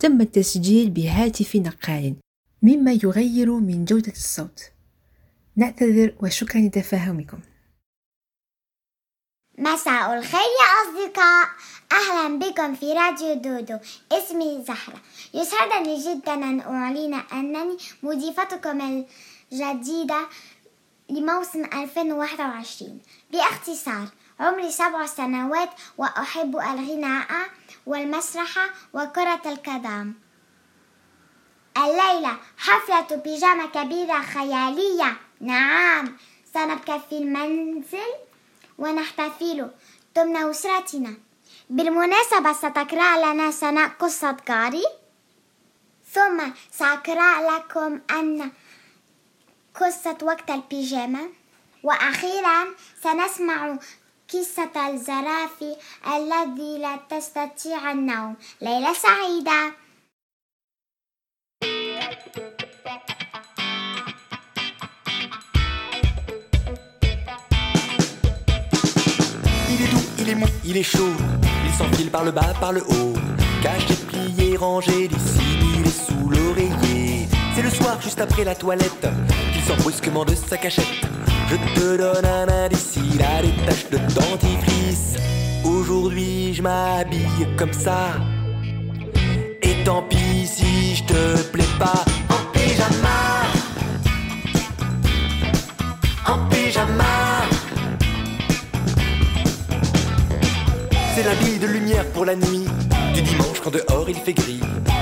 تم 0.00 0.20
التسجيل 0.20 0.90
بهاتف 0.90 1.56
نقال 1.56 2.16
مما 2.62 2.92
يغير 2.92 3.52
من 3.52 3.84
جودة 3.84 4.12
الصوت. 4.12 4.60
نعتذر 5.56 6.14
وشكرا 6.22 6.60
لتفاهمكم. 6.60 7.38
مساء 9.58 10.18
الخير 10.18 10.40
يا 10.60 10.68
أصدقاء. 10.82 11.48
أهلا 11.92 12.38
بكم 12.38 12.74
في 12.74 12.92
راديو 12.92 13.34
دودو. 13.34 13.78
اسمي 14.12 14.64
زهرة. 14.64 15.00
يسعدني 15.34 16.14
جدا 16.14 16.34
أن 16.34 16.60
أعلن 16.60 17.14
أنني 17.14 17.76
مضيفتكم 18.02 19.06
الجديدة 19.52 20.28
لموسم 21.10 21.64
2021 21.64 23.00
باختصار 23.32 24.08
عمري 24.40 24.70
سبع 24.70 25.06
سنوات 25.06 25.70
وأحب 25.98 26.56
الغناء 26.56 27.26
والمسرح 27.86 28.70
وكرة 28.92 29.42
القدم. 29.46 30.14
الليلة 31.76 32.36
حفلة 32.58 33.16
بيجامة 33.16 33.66
كبيرة 33.66 34.20
خيالية. 34.20 35.16
نعم 35.40 36.16
سنبقى 36.54 37.00
في 37.08 37.18
المنزل 37.18 38.12
ونحتفل 38.78 39.70
ضمن 40.16 40.36
أسرتنا. 40.36 41.14
بالمناسبة 41.70 42.52
ستقرأ 42.52 43.32
لنا 43.32 43.50
سناء 43.50 43.88
قصة 43.88 44.36
جاري 44.48 44.84
ثم 46.12 46.40
سأقرأ 46.70 47.56
لكم 47.56 48.00
أن 48.10 48.50
قصة 49.80 50.18
وقت 50.22 50.50
البيجامة. 50.50 51.30
وأخيرا 51.82 52.74
سنسمع 53.02 53.78
قصة 54.33 54.89
الزرافة 54.89 55.77
الذي 56.07 56.77
لا 56.77 56.99
تستطيع 57.09 57.91
النوم 57.91 58.35
ليلة 58.61 58.93
سعيدة 58.93 59.73
Il 69.69 69.81
est 69.81 69.91
doux, 69.91 70.05
il 70.19 70.29
est 70.29 70.35
mou, 70.35 70.45
il 70.65 70.77
est 70.77 70.83
chaud. 70.83 71.13
Il 71.65 71.73
s'enfile 71.73 72.09
par 72.11 72.23
le 72.23 72.31
bas, 72.31 72.53
par 72.59 72.71
le 72.71 72.81
haut. 72.81 73.13
Caché, 73.61 73.95
plié, 74.07 74.57
rangé, 74.57 75.07
dissimulé 75.07 75.89
sous 75.89 76.29
l'oreiller. 76.29 77.27
C'est 77.55 77.61
le 77.61 77.69
soir, 77.69 78.01
juste 78.01 78.19
après 78.21 78.43
la 78.43 78.55
toilette, 78.55 79.07
qu'il 79.53 79.63
sort 79.63 79.77
brusquement 79.77 80.25
de 80.25 80.35
sa 80.35 80.57
cachette. 80.57 81.05
Je 81.50 81.56
te 81.56 81.96
donne 81.96 82.24
un 82.24 82.48
indice, 82.48 82.96
il 82.96 83.20
a 83.20 83.42
des 83.42 83.50
taches 83.66 83.90
de 83.90 83.98
dentifrice. 84.14 85.16
Aujourd'hui, 85.64 86.54
je 86.54 86.62
m'habille 86.62 87.48
comme 87.56 87.72
ça. 87.72 88.12
Et 89.60 89.82
tant 89.84 90.02
pis 90.02 90.46
si 90.46 90.94
je 90.94 91.02
te 91.02 91.42
plais 91.50 91.64
pas. 91.76 92.04
En 92.28 92.52
pyjama. 92.52 93.20
En 96.24 96.48
pyjama. 96.48 97.04
C'est 101.16 101.24
l'habit 101.24 101.58
de 101.58 101.66
lumière 101.66 102.06
pour 102.12 102.26
la 102.26 102.36
nuit. 102.36 102.66
Du 103.12 103.22
dimanche 103.22 103.60
quand 103.60 103.72
dehors 103.72 104.08
il 104.08 104.14
fait 104.14 104.34
gris. 104.34 104.60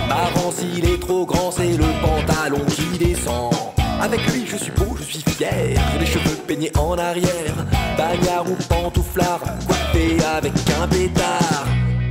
Marrant 0.09 0.51
s'il 0.51 0.89
est 0.89 0.99
trop 0.99 1.27
grand, 1.27 1.51
c'est 1.51 1.77
le 1.77 1.85
pantalon 2.01 2.65
qui 2.71 2.97
descend. 2.97 3.53
Avec 4.01 4.21
lui, 4.33 4.47
je 4.47 4.57
suis 4.57 4.71
beau, 4.73 4.97
je 4.97 5.03
suis 5.03 5.23
fier. 5.23 5.81
Les 5.99 6.07
cheveux 6.07 6.37
peignés 6.47 6.71
en 6.79 6.97
arrière. 6.99 7.55
Bagnard 7.97 8.49
ou 8.49 8.55
pantouflard, 8.69 9.41
coiffé 9.67 10.17
avec 10.37 10.53
un 10.81 10.87
pétard. 10.87 11.67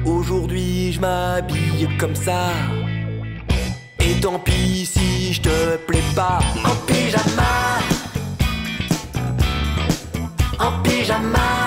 Aujourd'hui, 0.06 0.92
je 0.94 1.00
m'habille 1.00 1.88
comme 1.98 2.16
ça. 2.16 2.50
Et 4.00 4.20
tant 4.20 4.40
pis 4.40 4.86
si 4.86 5.34
je 5.34 5.42
te 5.42 5.78
plais 5.88 6.04
pas. 6.16 6.40
En 6.66 6.76
pyjama. 6.86 7.80
En 10.60 10.82
pyjama. 10.84 11.67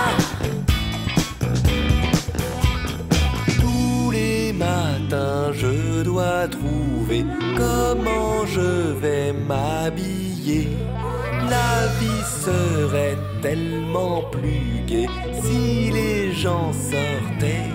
Je 8.54 8.92
vais 9.02 9.32
m'habiller. 9.32 10.68
La 11.48 11.86
vie 12.00 12.24
serait 12.44 13.18
tellement 13.42 14.22
plus 14.30 14.82
gaie 14.86 15.08
si 15.42 15.90
les 15.90 16.32
gens 16.32 16.72
sortaient 16.72 17.70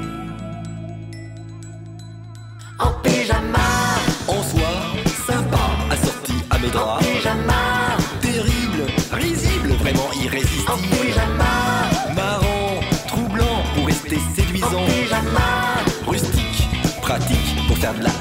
en 2.79 2.91
pyjama. 3.03 3.69
En 4.27 4.41
soi, 4.43 4.71
sympa, 5.27 5.65
assorti 5.91 6.33
à 6.49 6.57
mes 6.59 6.69
draps. 6.69 7.03
En 7.03 7.15
pyjama. 7.15 7.63
Terrible, 8.21 8.85
risible, 9.11 9.71
vraiment 9.81 10.09
irrésistible. 10.23 10.71
En 10.71 10.77
pyjama. 10.77 11.55
Marrant, 12.15 12.79
troublant 13.07 13.59
pour 13.75 13.85
rester 13.87 14.17
séduisant. 14.35 14.83
En 14.83 14.85
pyjama. 14.85 15.49
Rustique, 16.07 16.67
pratique 17.01 17.67
pour 17.67 17.77
faire 17.77 17.93
de 17.93 18.03
la 18.03 18.14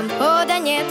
компода 0.00 0.58
нет. 0.58 0.86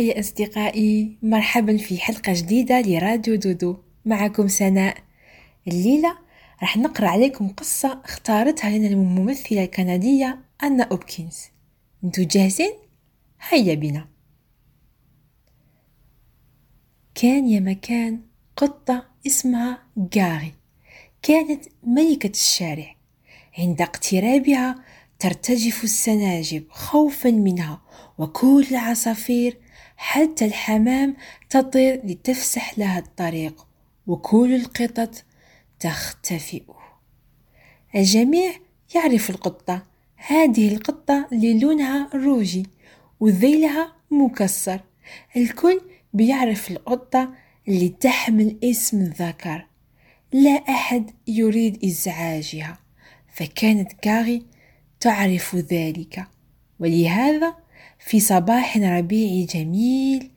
مساء 0.00 0.18
الخير 0.18 0.20
أصدقائي 0.20 1.18
مرحبا 1.22 1.76
في 1.76 2.00
حلقة 2.00 2.32
جديدة 2.32 2.80
لراديو 2.80 3.34
دودو. 3.34 3.76
معكم 4.04 4.48
سناء. 4.48 4.96
الليلة 5.68 6.18
راح 6.62 6.76
نقرأ 6.76 7.08
عليكم 7.08 7.48
قصة 7.48 8.00
اختارتها 8.04 8.70
لنا 8.70 8.88
الممثلة 8.88 9.64
الكندية 9.64 10.38
أنا 10.62 10.84
أوبكنز 10.84 11.38
أنتو 12.04 12.22
جاهزين؟ 12.22 12.72
هيا 13.48 13.74
بنا. 13.74 14.08
كان 17.14 17.48
يا 17.48 17.60
مكان 17.60 18.20
قطة 18.56 19.06
اسمها 19.26 19.82
جاري. 19.96 20.54
كانت 21.22 21.64
ملكة 21.82 22.30
الشارع. 22.30 22.94
عند 23.58 23.82
اقترابها 23.82 24.82
ترتجف 25.18 25.84
السناجب 25.84 26.64
خوفا 26.70 27.30
منها 27.30 27.80
وكل 28.18 28.66
العصافير 28.70 29.69
حتى 30.02 30.44
الحمام 30.44 31.16
تطير 31.50 32.00
لتفسح 32.06 32.78
لها 32.78 32.98
الطريق 32.98 33.66
وكل 34.06 34.54
القطط 34.54 35.24
تختفئ. 35.80 36.62
الجميع 37.94 38.52
يعرف 38.94 39.30
القطة. 39.30 39.86
هذه 40.16 40.74
القطة 40.74 41.28
اللي 41.32 41.58
لونها 41.58 42.10
روجي 42.14 42.66
وذيلها 43.20 43.92
مكسر. 44.10 44.80
الكل 45.36 45.80
بيعرف 46.12 46.70
القطة 46.70 47.34
اللي 47.68 47.88
تحمل 47.88 48.56
اسم 48.64 49.00
الذكر. 49.00 49.66
لا 50.32 50.50
أحد 50.50 51.10
يريد 51.28 51.84
إزعاجها 51.84 52.78
فكانت 53.34 53.92
كاري 53.92 54.46
تعرف 55.00 55.56
ذلك. 55.56 56.26
ولهذا 56.78 57.56
في 58.00 58.20
صباح 58.20 58.76
ربيعي 58.76 59.44
جميل. 59.44 60.30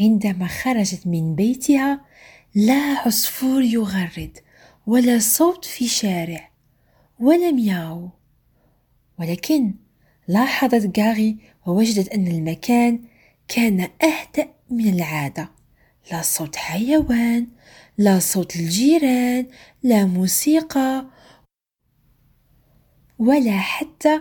عندما 0.00 0.46
خرجت 0.46 1.06
من 1.06 1.34
بيتها 1.34 2.04
لا 2.54 2.98
عصفور 2.98 3.62
يغرد 3.62 4.38
ولا 4.86 5.18
صوت 5.18 5.64
في 5.64 5.88
شارع 5.88 6.50
ولا 7.20 7.50
مياو 7.50 8.10
ولكن 9.18 9.74
لاحظت 10.28 10.98
غاري 10.98 11.36
ووجدت 11.66 12.08
أن 12.08 12.26
المكان 12.28 13.04
كان 13.48 13.80
أهدأ 13.80 14.48
من 14.70 14.94
العادة. 14.94 15.50
لا 16.12 16.22
صوت 16.22 16.56
حيوان 16.56 17.46
لا 17.98 18.18
صوت 18.18 18.56
الجيران 18.56 19.46
لا 19.82 20.04
موسيقى 20.04 21.06
ولا 23.18 23.58
حتى 23.58 24.20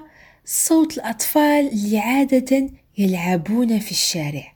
صوت 0.50 0.98
الأطفال 0.98 1.68
اللي 1.68 2.00
عادة 2.00 2.70
يلعبون 2.98 3.80
في 3.80 3.92
الشارع. 3.92 4.56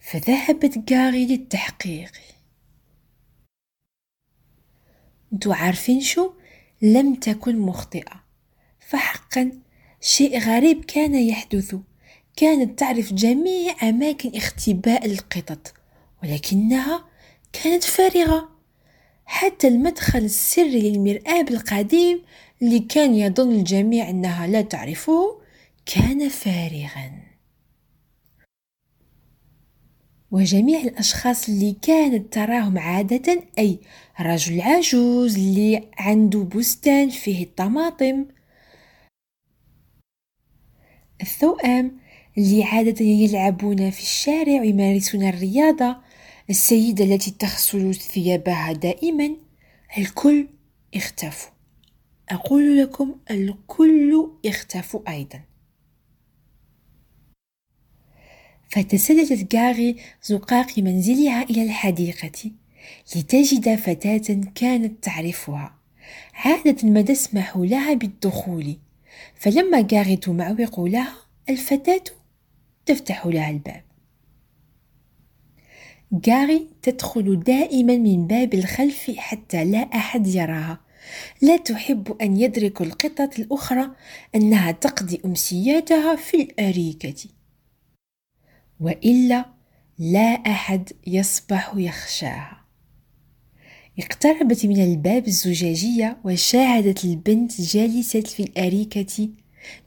فذهبت 0.00 0.92
غاري 0.92 1.26
للتحقيق. 1.26 2.12
أنتو 5.32 5.52
عارفين 5.52 6.00
شو؟ 6.00 6.32
لم 6.82 7.14
تكن 7.14 7.58
مخطئة. 7.58 8.24
فحقا 8.88 9.52
شيء 10.00 10.38
غريب 10.38 10.84
كان 10.84 11.14
يحدث. 11.14 11.76
كانت 12.36 12.78
تعرف 12.78 13.12
جميع 13.12 13.74
أماكن 13.82 14.36
اختباء 14.36 15.06
القطط 15.06 15.74
ولكنها 16.22 17.04
كانت 17.52 17.84
فارغة. 17.84 18.48
حتى 19.24 19.68
المدخل 19.68 20.18
السري 20.18 20.90
للمرآة 20.90 21.44
القديم 21.50 22.22
اللي 22.62 22.80
كان 22.80 23.14
يظن 23.14 23.52
الجميع 23.52 24.10
أنها 24.10 24.46
لا 24.46 24.60
تعرفه 24.62 25.40
كان 25.86 26.28
فارغا. 26.28 27.22
وجميع 30.30 30.80
الأشخاص 30.80 31.48
اللي 31.48 31.76
كانت 31.82 32.32
تراهم 32.32 32.78
عادة 32.78 33.44
أي 33.58 33.78
رجل 34.20 34.60
عجوز 34.60 35.36
اللي 35.36 35.88
عنده 35.98 36.42
بستان 36.42 37.10
فيه 37.10 37.44
الطماطم 37.44 38.26
الثوأم 41.22 41.98
اللي 42.38 42.64
عادة 42.64 43.04
يلعبون 43.04 43.90
في 43.90 44.00
الشارع 44.00 44.60
ويمارسون 44.60 45.28
الرياضة 45.28 45.96
السيدة 46.50 47.04
التي 47.04 47.30
تغسل 47.30 47.94
ثيابها 47.94 48.72
دائما 48.72 49.36
الكل 49.98 50.48
اختفوا. 50.94 51.51
أقول 52.28 52.82
لكم 52.82 53.14
الكل 53.30 54.30
اختفوا 54.46 55.00
أيضا. 55.08 55.40
فتسللت 58.68 59.54
غاري 59.54 59.96
زقاق 60.22 60.78
منزلها 60.78 61.42
إلى 61.42 61.62
الحديقة 61.62 62.50
لتجد 63.16 63.74
فتاة 63.74 64.40
كانت 64.54 65.04
تعرفها. 65.04 65.74
عادة 66.34 66.88
ما 66.88 67.02
تسمح 67.02 67.56
لها 67.56 67.94
بالدخول. 67.94 68.76
فلما 69.34 69.86
غاري 69.92 70.16
تمعوق 70.16 70.80
لها 70.80 71.16
الفتاة 71.48 72.04
تفتح 72.86 73.26
لها 73.26 73.50
الباب. 73.50 73.82
غاري 76.28 76.68
تدخل 76.82 77.40
دائما 77.40 77.96
من 77.96 78.26
باب 78.26 78.54
الخلف 78.54 79.10
حتى 79.16 79.64
لا 79.64 79.78
أحد 79.78 80.26
يراها. 80.26 80.80
لا 81.42 81.56
تحب 81.56 82.16
أن 82.22 82.36
يدرك 82.36 82.80
القطط 82.80 83.38
الأخرى 83.38 83.90
أنها 84.34 84.72
تقضي 84.72 85.20
أمسياتها 85.24 86.16
في 86.16 86.42
الأريكة. 86.42 87.28
وإلا 88.80 89.46
لا 89.98 90.28
أحد 90.28 90.92
يصبح 91.06 91.72
يخشاها. 91.76 92.62
اقتربت 93.98 94.66
من 94.66 94.82
الباب 94.82 95.26
الزجاجية 95.26 96.18
وشاهدت 96.24 97.04
البنت 97.04 97.60
جالسة 97.60 98.20
في 98.20 98.42
الأريكة 98.42 99.28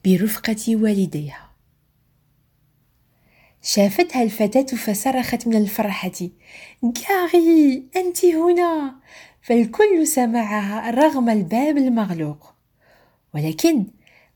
برفقة 0.05 0.75
والديها. 0.75 1.51
شافتها 3.61 4.23
الفتاة 4.23 4.77
فصرخت 4.77 5.47
من 5.47 5.55
الفرحة. 5.55 6.11
جاري 6.83 7.83
أنت 7.95 8.25
هنا! 8.25 8.95
فالكل 9.45 10.07
سمعها 10.07 10.91
رغم 10.91 11.29
الباب 11.29 11.77
المغلوق. 11.77 12.53
ولكن 13.33 13.85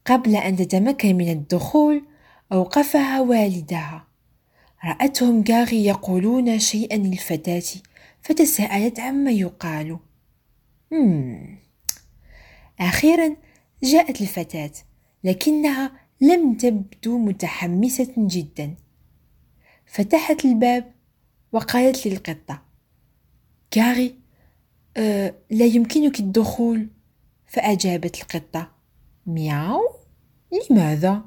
قبل 0.05 0.35
أن 0.35 0.55
تتمكن 0.55 1.15
من 1.15 1.31
الدخول 1.31 2.03
أوقفها 2.51 3.21
والدها. 3.21 4.07
رأتهم 4.85 5.41
جاري 5.41 5.85
يقولون 5.85 6.59
شيئا 6.59 6.97
للفتاة 6.97 7.63
فتساءلت 8.21 8.99
عما 8.99 9.31
يقال. 9.31 9.99
مم. 10.91 11.57
أخيرا 12.79 13.35
جاءت 13.83 14.21
الفتاة 14.21 14.71
لكنها 15.23 15.91
لم 16.21 16.53
تبدو 16.53 17.17
متحمسة 17.17 18.13
جدا. 18.17 18.75
فتحت 19.85 20.45
الباب 20.45 20.91
وقالت 21.51 22.07
للقطة 22.07 22.61
كاري 23.71 24.07
أه 24.07 24.28
لا 25.49 25.65
يمكنك 25.65 26.19
الدخول. 26.19 26.89
فأجابت 27.47 28.21
القطة 28.21 28.71
مياو؟ 29.25 29.81
لماذا؟ 30.71 31.25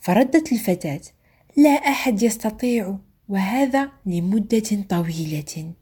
فردت 0.00 0.52
الفتاة 0.52 1.00
لا 1.56 1.70
أحد 1.70 2.22
يستطيع 2.22 2.98
وهذا 3.28 3.92
لمدة 4.06 4.84
طويلة. 4.88 5.74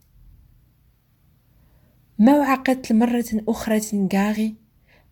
موعقت 2.19 2.93
مرة 2.93 3.25
أخرى 3.49 3.81
غاغي 4.13 4.55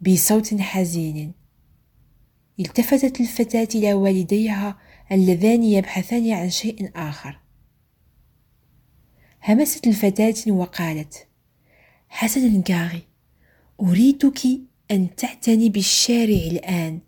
بصوت 0.00 0.54
حزين. 0.54 1.32
التفتت 2.60 3.20
الفتاة 3.20 3.68
إلى 3.74 3.94
والديها 3.94 4.78
اللذان 5.12 5.62
يبحثان 5.62 6.32
عن 6.32 6.50
شيء 6.50 6.90
آخر. 6.96 7.40
همست 9.48 9.86
الفتاة 9.86 10.52
وقالت 10.52 11.26
حسنا 12.14 12.62
غاغي 12.70 13.02
أريدك 13.80 14.40
أن 14.90 15.14
تعتني 15.16 15.68
بالشارع 15.68 16.46
الآن. 16.50 17.00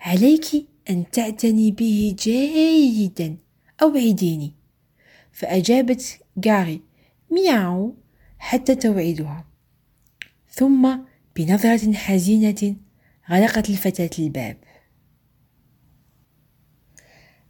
عليك 0.00 0.46
أن 0.90 1.10
تعتني 1.10 1.70
به 1.70 2.16
جيدا 2.18 3.36
أوعديني 3.82 4.54
فأجابت 5.32 6.20
غاغي 6.46 6.80
مياو 7.30 7.96
حتى 8.38 8.74
توعدها. 8.74 9.44
ثم 10.50 10.98
بنظرة 11.36 11.92
حزينة 11.92 12.76
غلقت 13.30 13.70
الفتاة 13.70 14.10
الباب. 14.18 14.56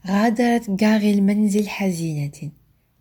غادرت 0.07 0.83
غاغي 0.83 1.15
المنزل 1.15 1.69
حزينة 1.69 2.51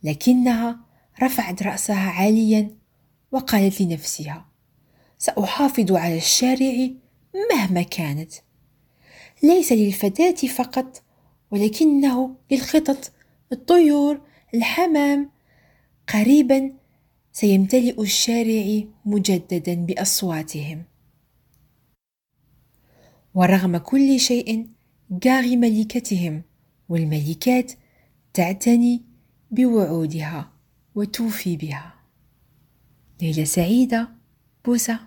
لكنها 0.04 0.80
رفعت 1.24 1.64
رأسها 1.64 2.10
عاليا 2.10 2.87
وقالت 3.32 3.82
لنفسها 3.82 4.46
سأحافظ 5.18 5.92
على 5.92 6.18
الشارع 6.18 6.90
مهما 7.52 7.82
كانت. 7.82 8.34
ليس 9.44 9.72
للفتاة 9.72 10.48
فقط 10.48 11.04
ولكنه 11.52 12.36
للخطط. 12.52 13.12
الطيور 13.52 14.22
الحمام 14.54 15.30
قريبا 16.14 16.74
سيمتلئ 17.32 18.02
الشارع 18.02 18.84
مجددا 19.06 19.74
بأصواتهم. 19.74 20.84
ورغم 23.36 23.78
كل 23.78 24.20
شيء 24.20 24.68
جاغي 25.12 25.56
ملكتهم 25.58 26.44
والملكات 26.90 27.72
تعتني 28.34 29.04
بوعودها 29.52 30.52
وتوفي 30.96 31.58
بها. 31.58 31.97
ليلة 33.23 33.45
سعيدة 33.45 34.09
بوسة 34.65 34.99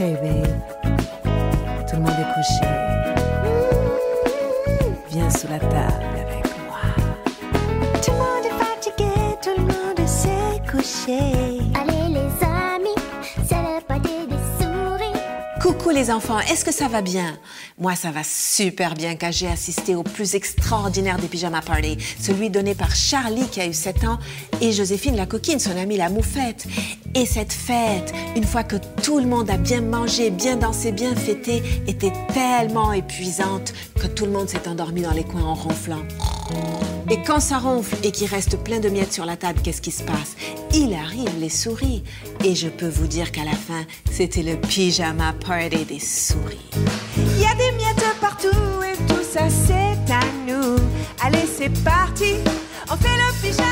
Hey 0.00 0.14
babe, 0.22 0.46
tout 1.88 1.96
le 1.96 2.02
monde 2.02 2.10
est 2.10 2.30
couché. 2.34 2.66
Viens 5.10 5.28
sous 5.30 5.48
la 5.48 5.58
table 5.58 6.04
avec 6.24 6.44
moi. 6.66 6.86
Tout 8.00 8.12
le 8.12 8.18
monde 8.18 8.46
est 8.46 8.58
fatigué, 8.64 9.14
tout 9.42 9.56
le 9.56 9.64
monde 9.64 10.06
s'est 10.06 10.60
couché. 10.70 11.41
Les 15.93 16.09
enfants, 16.09 16.39
est-ce 16.39 16.65
que 16.65 16.71
ça 16.71 16.87
va 16.87 17.01
bien? 17.01 17.37
Moi 17.77 17.95
ça 17.95 18.09
va 18.09 18.23
super 18.23 18.95
bien 18.95 19.15
car 19.15 19.31
j'ai 19.31 19.47
assisté 19.47 19.95
au 19.95 20.03
plus 20.03 20.33
extraordinaire 20.33 21.17
des 21.17 21.27
pyjama 21.27 21.61
party, 21.61 21.97
celui 22.19 22.49
donné 22.49 22.73
par 22.73 22.95
Charlie 22.95 23.47
qui 23.47 23.61
a 23.61 23.67
eu 23.67 23.73
7 23.73 24.03
ans 24.05 24.17
et 24.59 24.71
Joséphine 24.71 25.15
la 25.15 25.27
coquine, 25.27 25.59
son 25.59 25.77
amie 25.77 25.97
la 25.97 26.09
moufette. 26.09 26.65
Et 27.13 27.27
cette 27.27 27.53
fête, 27.53 28.11
une 28.35 28.43
fois 28.43 28.63
que 28.63 28.77
tout 29.03 29.19
le 29.19 29.27
monde 29.27 29.49
a 29.51 29.57
bien 29.57 29.81
mangé, 29.81 30.31
bien 30.31 30.55
dansé, 30.55 30.91
bien 30.91 31.15
fêté, 31.15 31.61
était 31.87 32.13
tellement 32.33 32.91
épuisante 32.91 33.73
que 34.01 34.07
tout 34.07 34.25
le 34.25 34.31
monde 34.31 34.49
s'est 34.49 34.67
endormi 34.67 35.01
dans 35.01 35.11
les 35.11 35.23
coins 35.23 35.43
en 35.43 35.53
ronflant. 35.53 36.01
Et 37.09 37.21
quand 37.21 37.39
ça 37.39 37.57
ronfle 37.57 37.95
et 38.03 38.11
qu'il 38.11 38.27
reste 38.27 38.57
plein 38.63 38.79
de 38.79 38.89
miettes 38.89 39.13
sur 39.13 39.25
la 39.25 39.35
table, 39.35 39.59
qu'est-ce 39.63 39.81
qui 39.81 39.91
se 39.91 40.03
passe? 40.03 40.35
Il 40.73 40.93
arrive 40.93 41.37
les 41.39 41.49
souris. 41.49 42.03
Et 42.43 42.55
je 42.55 42.69
peux 42.69 42.87
vous 42.87 43.07
dire 43.07 43.31
qu'à 43.31 43.43
la 43.43 43.51
fin, 43.51 43.83
c'était 44.11 44.43
le 44.43 44.55
pyjama 44.55 45.33
party 45.33 45.85
des 45.85 45.99
souris. 45.99 46.69
Il 47.17 47.41
y 47.41 47.45
a 47.45 47.53
des 47.55 47.71
miettes 47.77 48.03
partout 48.21 48.47
et 48.83 48.97
tout 49.07 49.23
ça 49.23 49.49
c'est 49.49 50.11
à 50.11 50.21
nous. 50.47 50.75
Allez 51.21 51.45
c'est 51.57 51.73
parti, 51.83 52.35
on 52.91 52.95
fait 52.97 53.17
le 53.17 53.41
pyjama 53.41 53.62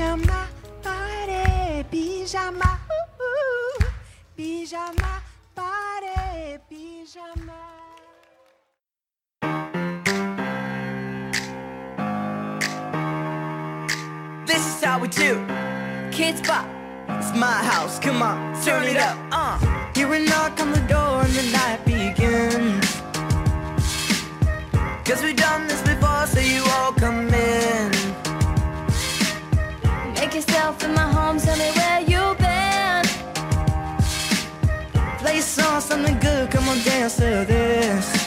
Pyjama 0.00 0.46
party, 0.82 1.84
pyjama. 1.90 2.78
Ooh, 2.88 3.22
ooh. 3.22 3.84
Pyjama 4.34 5.20
party, 5.54 6.56
pyjama. 6.70 7.60
This 14.46 14.66
is 14.66 14.82
how 14.82 14.98
we 14.98 15.08
do. 15.08 15.44
Kids 16.10 16.40
Bop. 16.48 16.64
It's 17.20 17.36
my 17.36 17.52
house. 17.52 17.98
Come 17.98 18.22
on, 18.22 18.58
turn 18.62 18.84
it 18.84 18.96
up. 18.96 19.18
Uh. 19.30 19.58
Hear 19.94 20.14
a 20.14 20.18
knock 20.18 20.58
on 20.60 20.69
this 37.20 38.19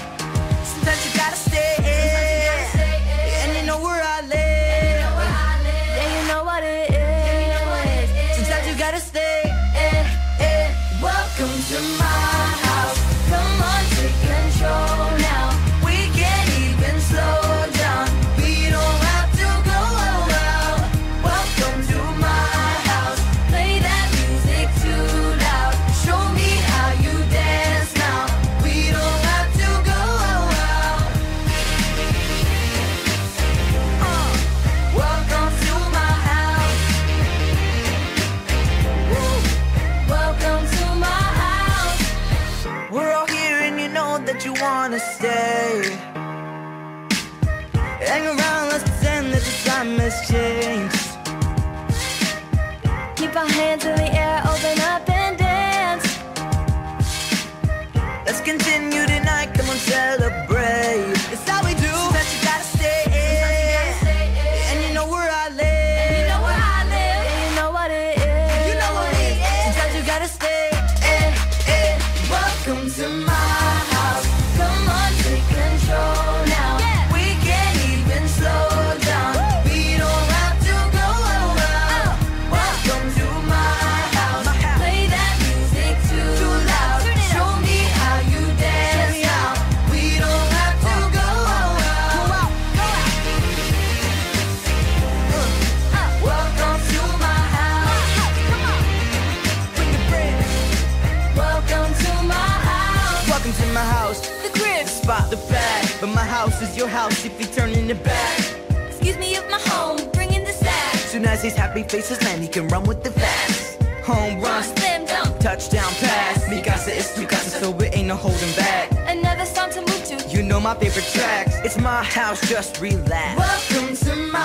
past. 116.03 116.45
Mikasa 116.47 116.95
is 116.95 117.07
Mikasa, 117.17 117.59
so 117.61 117.77
it 117.79 117.95
ain't 117.95 118.07
no 118.07 118.15
holding 118.15 118.53
back. 118.55 118.91
Another 119.07 119.45
song 119.45 119.69
to 119.71 119.81
move 119.81 120.03
to. 120.09 120.15
You 120.29 120.43
know 120.43 120.59
my 120.59 120.75
favorite 120.75 121.09
tracks. 121.13 121.55
It's 121.63 121.77
my 121.77 122.03
house, 122.03 122.39
just 122.47 122.79
relax. 122.81 123.39
Welcome 123.39 123.95
to 123.95 124.15
my 124.31 124.39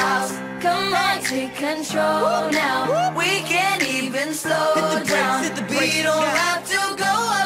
house. 0.00 0.32
Come 0.62 0.94
on, 0.94 1.20
take 1.22 1.54
control 1.56 2.50
now. 2.50 3.12
We 3.16 3.30
can't 3.52 3.82
even 3.82 4.32
slow 4.32 4.74
hit 4.74 4.84
the 4.90 4.96
brakes, 4.96 5.12
down. 5.12 5.42
Hit 5.44 5.56
the 5.56 5.62
beat. 5.62 5.80
we 5.80 6.02
don't 6.02 6.22
yeah. 6.22 6.36
have 6.36 6.62
to 6.68 6.80
go 6.96 7.12
up. 7.38 7.41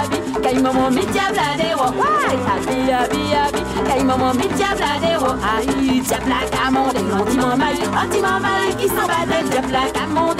abi 0.00 0.18
kai 0.42 0.56
momo 0.64 0.90
mi 0.90 1.04
diabla 1.14 1.48
de 1.60 1.68
wo 1.78 1.86
abi 2.54 2.78
abi 3.00 3.22
abi 3.42 3.62
kai 3.88 4.02
momo 4.08 4.28
mi 4.38 4.46
diabla 4.58 4.92
de 5.04 5.12
wo 5.22 5.30
ai 5.52 5.66
diabla 6.08 6.38
camon 6.54 6.88
des 6.94 7.06
gentiment 7.10 7.56
mal 7.62 7.76
gentiment 7.76 8.40
mal 8.46 8.64
qui 8.78 8.88
s'en 8.88 9.06
bat 9.10 9.24
des 9.30 9.44
diabla 9.50 9.82
camon 9.96 10.34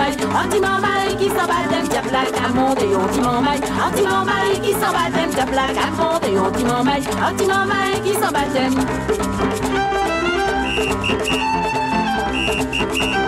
mal 0.00 0.12
gentiment 0.18 0.78
mal 0.84 1.16
qui 1.18 1.28
s'en 1.28 1.46
bat 1.50 1.66
des 1.72 1.88
diabla 1.88 2.22
camon 2.36 2.74
mal 3.46 3.58
gentiment 3.68 4.24
mal 4.30 4.48
qui 4.62 4.72
s'en 4.80 4.92
bat 4.96 5.10
des 5.16 5.28
diabla 5.34 5.66
camon 5.78 6.84
mal 6.84 7.00
gentiment 7.02 7.66
mal 7.66 7.92
qui 8.04 8.14
s'en 8.14 8.32
Thank 12.76 13.14
you. 13.14 13.23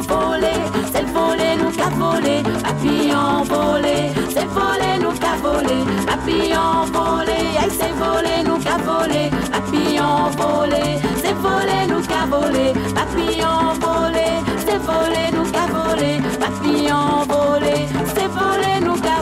Volé, 0.00 0.54
c'est 0.92 1.06
volé, 1.12 1.56
nous 1.58 1.70
qu'a 1.70 1.88
volé. 1.90 2.42
Papillon 2.62 3.44
volé, 3.44 4.12
c'est 4.28 4.46
volé, 4.46 4.98
nous 5.00 5.12
qu'a 5.18 5.36
volé. 5.42 5.76
Papillon 6.06 6.84
volé, 6.92 7.38
aïe, 7.60 7.70
c'est 7.70 7.94
volé, 8.02 8.42
nous 8.44 8.58
qu'a 8.58 8.78
volé. 8.78 9.30
Papillon 9.52 10.30
volé, 10.38 11.00
c'est 11.22 11.34
volé, 11.34 11.86
nous 11.88 12.02
qu'a 12.02 12.26
volé. 12.26 12.72
Papillon 12.94 13.74
volé, 13.80 14.26
c'est 14.66 14.78
volé, 14.78 15.22
nous 15.32 15.50
qu'a 15.50 15.66
volé. 15.66 16.20
Papillon 16.38 17.24
volé, 17.28 17.88
c'est 18.14 18.28
volé, 18.28 18.80
nous 18.82 18.96
qu'a. 18.96 19.14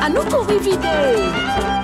À 0.00 0.08
nous 0.08 0.24
courir 0.24 0.60
vider. 0.60 1.77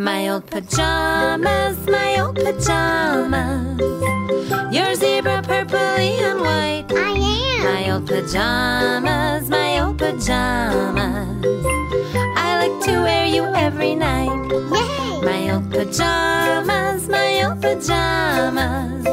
My 0.00 0.30
old 0.30 0.46
pajamas, 0.46 1.76
my 1.86 2.20
old 2.20 2.36
pajamas. 2.36 3.78
Your 4.72 4.94
zebra 4.94 5.42
purpley 5.42 6.16
and 6.22 6.40
white. 6.40 6.86
I 6.88 7.12
am. 7.20 7.64
My 7.64 7.90
old 7.90 8.06
pajamas, 8.06 9.50
my 9.50 9.80
old 9.80 9.98
pajamas. 9.98 11.44
I 12.34 12.66
like 12.66 12.82
to 12.86 13.02
wear 13.02 13.26
you 13.26 13.44
every 13.54 13.94
night. 13.94 14.32
Yay! 14.72 15.20
My 15.20 15.50
old 15.52 15.70
pajamas, 15.70 17.06
my 17.06 17.44
old 17.44 17.60
pajamas. 17.60 19.04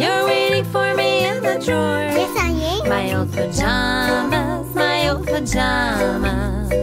You're 0.00 0.24
waiting 0.26 0.64
for 0.64 0.96
me 0.96 1.26
in 1.26 1.44
the 1.44 1.62
drawer. 1.64 2.10
Yes, 2.10 2.36
I 2.40 2.50
am. 2.50 2.88
My 2.88 3.14
old 3.14 3.32
pajamas, 3.32 4.74
my 4.74 5.08
old 5.10 5.26
pajamas. 5.28 6.81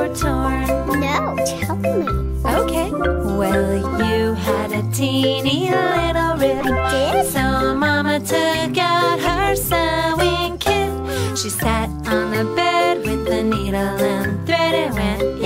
Were 0.00 0.14
torn? 0.14 0.66
No, 1.00 1.36
tell 1.44 1.76
me. 1.76 2.08
Okay. 2.44 2.90
Well, 2.90 3.76
you 4.02 4.34
had 4.34 4.72
a 4.72 4.82
teeny 4.92 5.70
little 5.70 6.36
rip. 6.36 6.64
did? 6.90 7.26
So 7.26 7.74
Mama 7.74 8.20
took 8.20 8.78
out 8.78 9.20
her 9.20 9.54
sewing 9.54 10.58
kit. 10.58 10.90
She 11.38 11.50
sat 11.50 11.88
on 12.06 12.30
the 12.30 12.44
bed 12.56 12.98
with 13.04 13.26
the 13.26 13.42
needle 13.42 13.98
and 14.12 14.46
thread. 14.46 14.74
It 14.74 14.92
went 14.94 15.39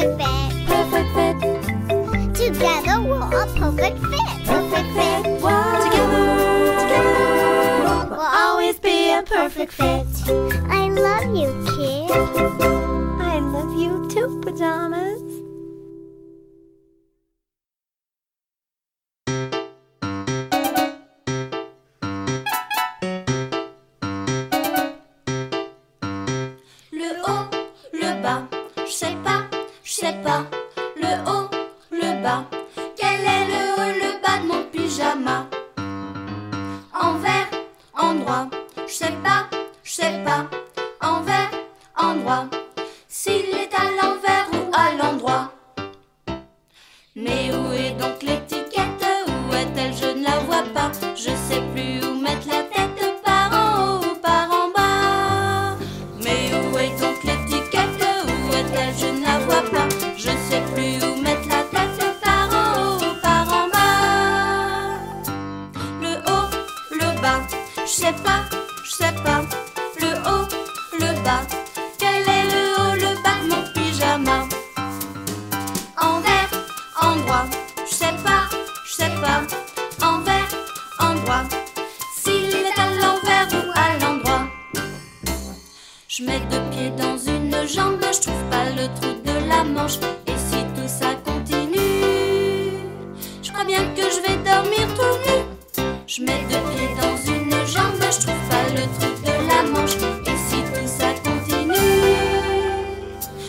perfect 0.00 0.22
fit. 0.22 0.66
Perfect 0.66 1.10
fit. 1.14 2.34
Together 2.34 3.02
we're 3.02 3.20
a 3.20 3.46
perfect 3.54 3.98
fit. 3.98 4.46
Perfect 4.46 4.88
fit. 4.94 5.24
Together, 5.24 6.24
together, 6.80 8.06
we'll 8.10 8.20
always 8.20 8.78
be 8.78 9.12
a 9.12 9.22
perfect 9.22 9.72
fit. 9.72 10.06
I 10.68 10.88
love 10.88 11.36
you, 11.36 11.50
kid. 11.76 12.10
I 13.20 13.40
love 13.40 13.78
you 13.78 14.08
too, 14.10 14.40
pajamas. 14.40 15.29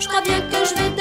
Je 0.02 0.08
crois 0.08 0.22
bien 0.22 0.42
que 0.42 0.66
je 0.66 0.74
vais 0.74 1.01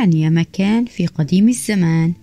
كان 0.00 0.12
يا 0.12 0.28
مكان 0.30 0.84
في 0.84 1.06
قديم 1.06 1.48
الزمان. 1.48 2.14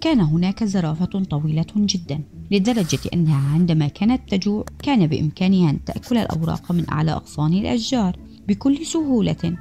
كان 0.00 0.20
هناك 0.20 0.64
زرافة 0.64 1.24
طويلة 1.24 1.66
جدا 1.76 2.22
لدرجة 2.50 2.98
أنها 3.14 3.54
عندما 3.54 3.88
كانت 3.88 4.34
تجوع 4.34 4.64
كان 4.82 5.06
بإمكانها 5.06 5.70
أن 5.70 5.84
تأكل 5.84 6.16
الأوراق 6.16 6.72
من 6.72 6.90
أعلى 6.90 7.12
أغصان 7.12 7.52
الأشجار 7.52 8.16
بكل 8.48 8.86
سهولة. 8.86 9.56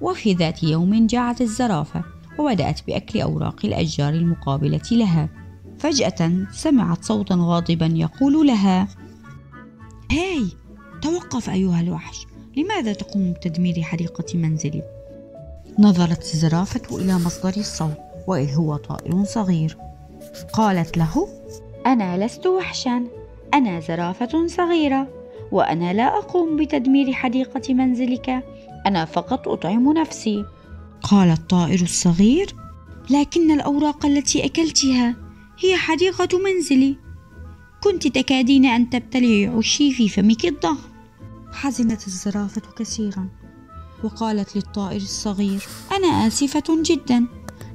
وفي 0.00 0.32
ذات 0.32 0.62
يوم 0.62 1.06
جاعت 1.06 1.40
الزرافة 1.40 2.04
وبدأت 2.38 2.86
بأكل 2.86 3.20
أوراق 3.20 3.66
الأشجار 3.66 4.14
المقابلة 4.14 4.88
لها. 4.92 5.28
فجأة 5.78 6.46
سمعت 6.52 7.04
صوتا 7.04 7.34
غاضبا 7.38 7.86
يقول 7.86 8.46
لها 8.46 8.88
هاي 10.12 10.67
توقف 11.02 11.50
أيها 11.50 11.80
الوحش. 11.80 12.26
لماذا 12.56 12.92
تقوم 12.92 13.32
بتدمير 13.32 13.82
حديقة 13.82 14.38
منزلي؟ 14.38 14.82
نظرت 15.78 16.22
الزرافة 16.22 16.96
إلى 16.96 17.14
مصدر 17.14 17.52
الصوت 17.56 17.98
وإذ 18.26 18.54
هو 18.54 18.76
طائر 18.76 19.24
صغير. 19.24 19.76
قالت 20.52 20.98
له 20.98 21.28
أنا 21.86 22.24
لست 22.26 22.46
وحشا. 22.46 23.04
أنا 23.54 23.80
زرافة 23.80 24.46
صغيرة 24.46 25.08
وأنا 25.52 25.92
لا 25.92 26.18
أقوم 26.18 26.56
بتدمير 26.56 27.12
حديقة 27.12 27.74
منزلك. 27.74 28.44
أنا 28.86 29.04
فقط 29.04 29.48
أطعم 29.48 29.92
نفسي. 29.92 30.44
قال 31.02 31.28
الطائر 31.28 31.82
الصغير 31.82 32.54
لكن 33.10 33.50
الأوراق 33.50 34.06
التي 34.06 34.44
أكلتها 34.44 35.16
هي 35.64 35.76
حديقة 35.76 36.38
منزلي. 36.38 36.96
كنت 37.82 38.08
تكادين 38.08 38.64
أن 38.64 38.90
تبتلعي 38.90 39.46
عشي 39.46 39.92
في 39.92 40.08
فمك 40.08 40.44
الضخم 40.44 40.87
حزنت 41.52 42.06
الزرافة 42.06 42.62
كثيرا 42.76 43.28
وقالت 44.04 44.56
للطائر 44.56 45.00
الصغير 45.00 45.62
أنا 45.92 46.26
آسفة 46.26 46.82
جدا 46.82 47.26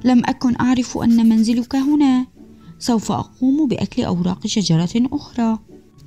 لم 0.04 0.22
أكن 0.24 0.56
أعرف 0.60 0.98
أن 0.98 1.28
منزلك 1.28 1.76
هنا 1.76 2.26
سوف 2.78 3.12
أقوم 3.12 3.68
بأكل 3.68 4.04
أوراق 4.04 4.46
شجرة 4.46 5.08
أخرى. 5.12 5.58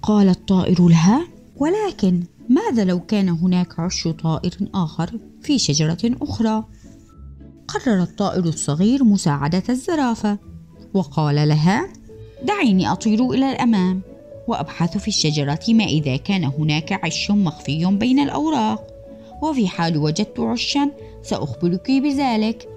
قال 0.01 0.29
الطائر 0.29 0.87
لها 0.87 1.27
ولكن 1.55 2.23
ماذا 2.49 2.85
لو 2.85 2.99
كان 2.99 3.29
هناك 3.29 3.79
عش 3.79 4.07
طائر 4.07 4.69
آخر 4.73 5.19
في 5.41 5.59
شجرة 5.59 5.97
أخرى؟ 6.21 6.65
قرر 7.67 8.01
الطائر 8.01 8.45
الصغير 8.45 9.03
مساعدة 9.03 9.63
الزرافة 9.69 10.37
وقال 10.93 11.35
لها 11.47 11.87
دعيني 12.43 12.91
أطير 12.91 13.31
إلى 13.31 13.51
الأمام. 13.51 14.01
وأبحث 14.47 14.97
في 14.97 15.07
الشجرة 15.07 15.59
ما 15.69 15.83
إذا 15.83 16.17
كان 16.17 16.43
هناك 16.43 17.05
عش 17.05 17.31
مخفي 17.31 17.85
بين 17.85 18.19
الأوراق. 18.19 18.87
وفي 19.41 19.67
حال 19.67 19.97
وجدت 19.97 20.39
عشا 20.39 20.91
سأخبرك 21.21 21.91
بذلك. 21.91 22.76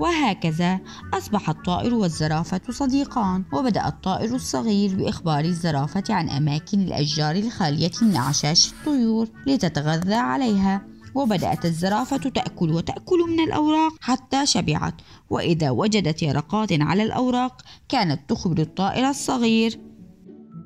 وهكذا 0.00 0.80
أصبح 1.14 1.50
الطائر 1.50 1.94
والزرافة 1.94 2.60
صديقان 2.70 3.44
وبدأ 3.52 3.88
الطائر 3.88 4.34
الصغير 4.34 4.94
بإخبار 4.96 5.44
الزرافة 5.44 6.04
عن 6.10 6.28
أماكن 6.28 6.80
الأشجار 6.80 7.36
الخالية 7.36 7.90
من 8.02 8.16
أعشاش 8.16 8.72
الطيور 8.72 9.28
لتتغذى 9.46 10.14
عليها. 10.14 10.82
وبدأت 11.14 11.64
الزرافة 11.64 12.16
تأكل 12.16 12.70
وتأكل 12.70 13.18
من 13.28 13.40
الأوراق 13.40 13.92
حتى 14.00 14.46
شبعت. 14.46 14.94
وإذا 15.30 15.70
وجدت 15.70 16.22
يرقات 16.22 16.72
على 16.72 17.02
الأوراق 17.02 17.62
كانت 17.88 18.20
تخبر 18.28 18.58
الطائر 18.58 19.08
الصغير. 19.08 19.80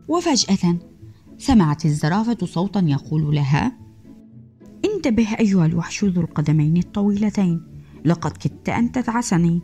وفجأة 0.09 0.79
سمعت 1.39 1.85
الزرافة 1.85 2.47
صوتا 2.47 2.81
يقول 2.81 3.35
لها 3.35 3.73
انتبه 4.85 5.29
أيها 5.41 5.67
الوحش 5.67 6.05
ذو 6.05 6.21
القدمين 6.21 6.77
الطويلتين. 6.77 7.74
لقد 8.05 8.31
كدت 8.31 8.69
أن 8.69 8.93
تدعسني 8.93 9.61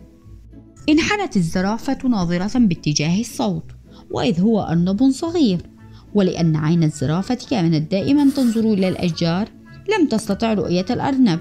انحنت 0.88 1.36
الزرافة 1.36 1.98
ناظرة 2.08 2.58
باتجاه 2.58 3.20
الصوت 3.20 3.64
وإذ 4.10 4.40
هو 4.40 4.60
أرنب 4.60 5.10
صغير. 5.10 5.70
ولأن 6.14 6.56
عين 6.56 6.82
الزرافة 6.82 7.38
كانت 7.50 7.90
دائما 7.90 8.30
تنظر 8.36 8.60
إلى 8.60 8.88
الأشجار 8.88 9.48
لم 9.88 10.08
تستطع 10.08 10.52
رؤية 10.54 10.86
الأرنب. 10.90 11.40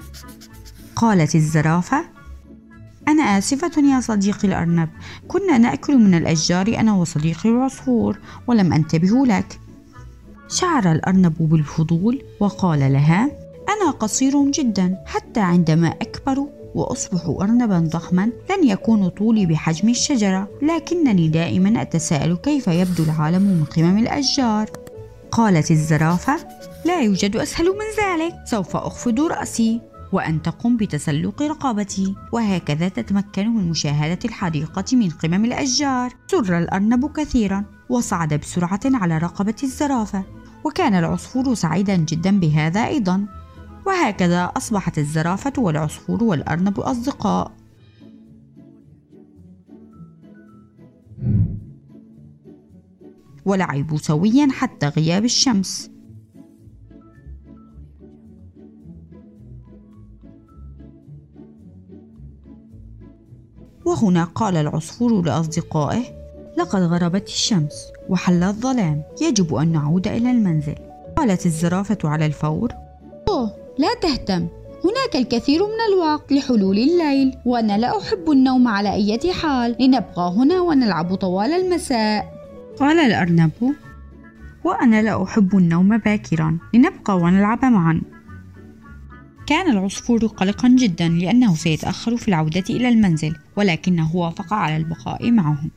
قالت 0.96 1.34
الزرافة 1.34 2.04
أنا 3.08 3.22
آسفة 3.22 3.82
يا 3.82 4.00
صديقي 4.00 4.48
الأرنب. 4.48 4.88
كنا 5.28 5.58
نأكل 5.58 5.98
من 5.98 6.14
الأشجار 6.14 6.80
أنا 6.80 6.94
وصديقي 6.94 7.48
العصفور 7.50 8.18
ولم 8.46 8.72
أنتبه 8.72 9.26
لك. 9.26 9.60
شعر 10.48 10.92
الأرنب 10.92 11.34
بالفضول 11.38 12.22
وقال 12.40 12.78
لها 12.78 13.24
أنا 13.68 13.90
قصير 13.90 14.50
جدا 14.50 14.96
حتى 15.06 15.40
عندما 15.40 15.88
أكبر 15.88 16.46
وأصبح 16.74 17.26
أرنبا 17.26 17.78
ضخما 17.78 18.30
لن 18.50 18.68
يكون 18.68 19.08
طولي 19.08 19.46
بحجم 19.46 19.88
الشجرة 19.88 20.48
لكنني 20.62 21.28
دائما 21.28 21.82
أتساءل 21.82 22.36
كيف 22.36 22.68
يبدو 22.68 23.02
العالم 23.02 23.42
من 23.42 23.64
قمم 23.64 23.98
الأشجار. 23.98 24.70
قالت 25.30 25.70
الزرافة 25.70 26.36
لا 26.84 27.00
يوجد 27.00 27.36
أسهل 27.36 27.64
من 27.64 28.04
ذلك 28.04 28.34
سوف 28.44 28.76
أخفض 28.76 29.20
رأسي 29.20 29.80
وأن 30.12 30.42
تقوم 30.42 30.76
بتسلق 30.76 31.42
رقبتي. 31.42 32.14
وهكذا 32.32 32.88
تتمكن 32.88 33.48
من 33.48 33.70
مشاهدة 33.70 34.18
الحديقة 34.24 34.84
من 34.96 35.10
قمم 35.10 35.44
الأشجار. 35.44 36.12
سر 36.30 36.58
الأرنب 36.58 37.12
كثيرا 37.12 37.64
وصعد 37.88 38.34
بسرعة 38.34 38.80
على 38.84 39.18
رقبة 39.18 39.56
الزرافة 39.62 40.24
وكان 40.64 40.94
العصفور 40.94 41.54
سعيدا 41.54 41.96
جدا 41.96 42.40
بهذا 42.40 42.86
أيضا. 42.86 43.26
وهكذا 43.90 44.44
أصبحت 44.44 44.98
الزرافة 44.98 45.52
والعصفور 45.58 46.24
والأرنب 46.24 46.80
أصدقاء. 46.80 47.52
ولعبوا 53.44 53.98
سويا 53.98 54.48
حتى 54.50 54.88
غياب 54.88 55.24
الشمس. 55.24 55.90
وهنا 63.84 64.24
قال 64.24 64.56
العصفور 64.56 65.22
لأصدقائه 65.22 66.04
لقد 66.58 66.82
غربت 66.82 67.26
الشمس 67.28 67.92
وحل 68.08 68.42
الظلام 68.42 69.02
يجب 69.22 69.54
أن 69.54 69.72
نعود 69.72 70.08
إلى 70.08 70.30
المنزل. 70.30 70.74
قالت 71.16 71.46
الزرافة 71.46 71.98
على 72.04 72.26
الفور 72.26 72.79
لا 73.80 73.94
تهتم. 74.02 74.48
هناك 74.84 75.16
الكثير 75.16 75.60
من 75.62 75.94
الوقت 75.94 76.32
لحلول 76.32 76.78
الليل 76.78 77.34
وأنا 77.46 77.78
لا 77.78 77.98
أحب 77.98 78.30
النوم 78.30 78.68
على 78.68 78.92
أي 78.92 79.32
حال. 79.32 79.76
لنبقى 79.80 80.34
هنا 80.36 80.60
ونلعب 80.60 81.14
طوال 81.14 81.52
المساء. 81.52 82.32
قال 82.78 82.98
الأرنب 82.98 83.50
وأنا 84.64 85.02
لا 85.02 85.22
أحب 85.22 85.56
النوم 85.56 85.98
باكرا. 85.98 86.58
لنبقى 86.74 87.16
ونلعب 87.16 87.64
معا. 87.64 88.00
كان 89.46 89.70
العصفور 89.70 90.26
قلقا 90.26 90.68
جدا 90.68 91.08
لأنه 91.08 91.54
سيتأخر 91.54 92.16
في 92.16 92.28
العودة 92.28 92.64
إلى 92.70 92.88
المنزل 92.88 93.36
ولكنه 93.56 94.16
وافق 94.16 94.52
على 94.52 94.76
البقاء 94.76 95.30
معهم. 95.30 95.70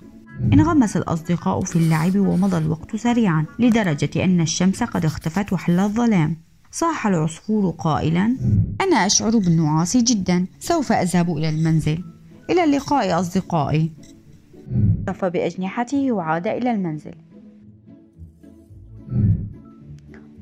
انغمس 0.54 0.97
الأصدقاء 0.97 1.62
في 1.62 1.76
اللعب 1.76 2.16
ومضى 2.16 2.58
الوقت 2.58 2.95
سريعا 2.95 3.45
لدرجة 3.60 4.24
أن 4.24 4.41
الشمس 4.41 4.84
قد 4.84 5.06
اختفت 5.06 5.54
وحل 5.54 5.80
الظلام. 5.80 6.53
صاح 6.76 7.07
العصفور 7.07 7.69
قائلا 7.78 8.38
أنا 8.82 8.95
أشعر 8.95 9.38
بالنعاس 9.38 9.97
جدا 9.97 10.45
سوف 10.59 10.91
أذهب 10.91 11.38
إلى 11.38 11.49
المنزل 11.49 12.03
إلى 12.49 12.63
اللقاء 12.63 13.19
أصدقائي. 13.19 13.91
طف 15.07 15.26
بأجنحته 15.26 16.11
وعاد 16.11 16.47
إلى 16.47 16.71
المنزل. 16.71 17.13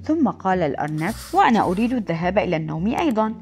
ثم 0.03 0.27
قال 0.29 0.59
الأرنب 0.59 1.13
وأنا 1.34 1.63
أريد 1.63 1.93
الذهاب 1.93 2.38
إلى 2.38 2.57
النوم 2.57 2.88
أيضا. 2.88 3.34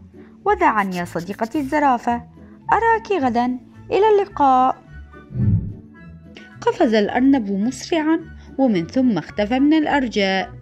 ودعا 0.45 0.83
يا 0.83 1.05
صديقتي 1.05 1.59
الزرافة. 1.59 2.23
أراك 2.73 3.23
غدا؟ 3.23 3.45
إلى 3.91 4.09
اللقاء. 4.17 4.75
قفز 6.61 6.93
الأرنب 6.93 7.51
مسرعا 7.51 8.19
ومن 8.57 8.87
ثم 8.87 9.17
اختفى 9.17 9.59
من 9.59 9.73
الأرجاء. 9.73 10.58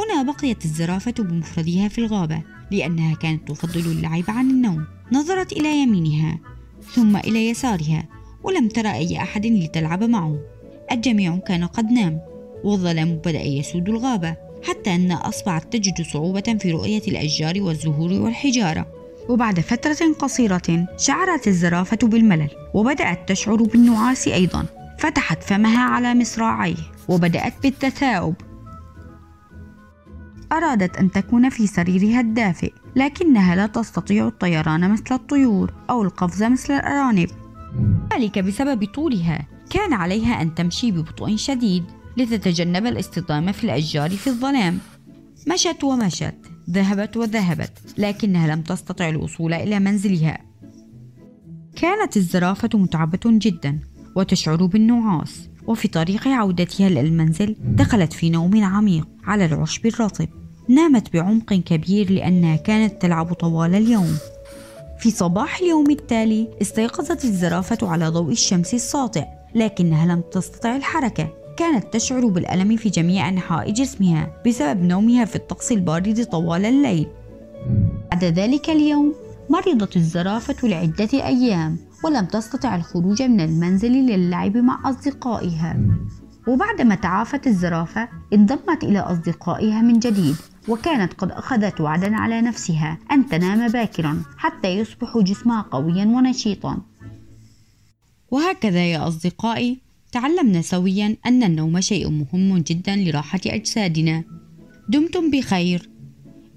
هنا 0.00 0.32
بقيت 0.32 0.64
الزرافة 0.64 1.14
بمفردها 1.18 1.88
في 1.88 1.98
الغابة 1.98 2.42
لأنها 2.70 3.14
كانت 3.14 3.48
تفضل 3.48 3.80
اللعب 3.80 4.24
عن 4.28 4.50
النوم. 4.50 4.84
نظرت 5.12 5.52
إلى 5.52 5.82
يمينها 5.82 6.38
ثم 6.94 7.16
إلى 7.16 7.48
يسارها 7.48 8.04
ولم 8.42 8.68
ترى 8.68 8.92
أي 8.92 9.16
أحد 9.16 9.46
لتلعب 9.46 10.04
معه. 10.04 10.38
الجميع 10.92 11.36
كان 11.36 11.64
قد 11.64 11.90
نام 11.90 12.20
والظلام 12.64 13.16
بدأ 13.16 13.42
يسود 13.42 13.88
الغابة 13.88 14.36
حتى 14.68 14.94
أنها 14.94 15.28
أصبحت 15.28 15.72
تجد 15.72 16.02
صعوبة 16.12 16.56
في 16.60 16.70
رؤية 16.70 17.02
الأشجار 17.08 17.62
والزهور 17.62 18.12
والحجارة. 18.12 18.86
وبعد 19.28 19.60
فترة 19.60 20.12
قصيرة 20.18 20.86
شعرت 20.98 21.48
الزرافة 21.48 21.98
بالملل 22.02 22.50
وبدأت 22.74 23.28
تشعر 23.28 23.62
بالنعاس 23.62 24.28
أيضا. 24.28 24.66
فتحت 24.98 25.42
فمها 25.42 25.84
على 25.84 26.14
مصراعيه 26.14 26.74
وبدأت 27.08 27.54
بالتثاؤب. 27.62 28.34
أرادت 30.56 30.96
أن 30.96 31.10
تكون 31.10 31.48
في 31.48 31.66
سريرها 31.66 32.20
الدافئ 32.20 32.72
لكنها 32.96 33.56
لا 33.56 33.66
تستطيع 33.66 34.28
الطيران 34.28 34.90
مثل 34.90 35.14
الطيور 35.14 35.72
أو 35.90 36.02
القفز 36.02 36.42
مثل 36.42 36.72
الأرانب. 36.72 37.28
ذلك 38.14 38.38
بسبب 38.38 38.84
طولها. 38.84 39.46
كان 39.70 39.92
عليها 39.92 40.42
أن 40.42 40.54
تمشي 40.54 40.90
ببطء 40.90 41.36
شديد 41.36 41.84
لتتجنب 42.16 42.86
الاصطدام 42.86 43.52
في 43.52 43.64
الأشجار 43.64 44.10
في 44.10 44.26
الظلام. 44.26 44.78
مشت 45.52 45.84
ومشت 45.84 46.34
ذهبت 46.70 47.16
وذهبت 47.16 47.72
لكنها 47.98 48.54
لم 48.54 48.62
تستطع 48.62 49.08
الوصول 49.08 49.54
إلى 49.54 49.80
منزلها. 49.80 50.38
كانت 51.76 52.16
الزرافة 52.16 52.68
متعبة 52.74 53.20
جدا 53.26 53.80
وتشعر 54.16 54.66
بالنعاس 54.66 55.48
وفي 55.66 55.88
طريق 55.88 56.28
عودتها 56.28 56.86
إلى 56.86 57.00
المنزل 57.00 57.56
دخلت 57.60 58.12
في 58.12 58.30
نوم 58.30 58.64
عميق 58.64 59.08
على 59.24 59.44
العشب 59.44 59.86
الرطب. 59.86 60.28
نامت 60.68 61.12
بعمق 61.12 61.54
كبير 61.54 62.12
لأنها 62.12 62.56
كانت 62.56 63.02
تلعب 63.02 63.32
طوال 63.32 63.74
اليوم. 63.74 64.16
في 64.98 65.10
صباح 65.10 65.58
اليوم 65.58 65.90
التالي 65.90 66.48
استيقظت 66.62 67.24
الزرافة 67.24 67.78
على 67.82 68.08
ضوء 68.08 68.32
الشمس 68.32 68.74
الساطع 68.74 69.24
لكنها 69.54 70.06
لم 70.06 70.22
تستطع 70.32 70.76
الحركة. 70.76 71.28
كانت 71.56 71.92
تشعر 71.92 72.26
بالألم 72.26 72.76
في 72.76 72.88
جميع 72.88 73.28
أنحاء 73.28 73.70
جسمها 73.70 74.42
بسبب 74.46 74.82
نومها 74.82 75.24
في 75.24 75.36
الطقس 75.36 75.72
البارد 75.72 76.24
طوال 76.24 76.64
الليل. 76.64 77.06
بعد 78.10 78.24
ذلك 78.24 78.70
اليوم 78.70 79.14
مرضت 79.50 79.96
الزرافة 79.96 80.68
لعدة 80.68 81.08
أيام 81.12 81.78
ولم 82.04 82.26
تستطع 82.26 82.76
الخروج 82.76 83.22
من 83.22 83.40
المنزل 83.40 83.92
للعب 83.92 84.56
مع 84.56 84.90
أصدقائها. 84.90 85.76
وبعدما 86.48 86.94
تعافت 86.94 87.46
الزرافة 87.46 88.08
انضمت 88.32 88.84
إلى 88.84 88.98
أصدقائها 88.98 89.82
من 89.82 89.98
جديد 89.98 90.36
وكانت 90.68 91.12
قد 91.12 91.30
أخذت 91.30 91.80
وعدا 91.80 92.16
على 92.16 92.40
نفسها 92.40 92.98
أن 93.12 93.28
تنام 93.28 93.68
باكرا 93.68 94.22
حتى 94.36 94.68
يصبح 94.68 95.18
جسمها 95.18 95.62
قويا 95.62 96.04
ونشيطا. 96.04 96.78
وهكذا 98.30 98.84
يا 98.84 99.08
أصدقائي 99.08 99.78
تعلمنا 100.12 100.62
سويا 100.62 101.16
أن 101.26 101.42
النوم 101.42 101.80
شيء 101.80 102.10
مهم 102.10 102.58
جدا 102.58 102.96
لراحة 102.96 103.40
أجسادنا. 103.46 104.24
دمتم 104.88 105.30
بخير. 105.30 105.90